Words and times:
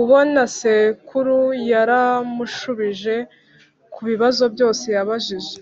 Ubona 0.00 0.40
sekuru 0.58 1.38
yaramushubije 1.70 3.16
ku 3.92 4.00
bibazo 4.08 4.44
byose 4.54 4.84
yabajije 4.96 5.56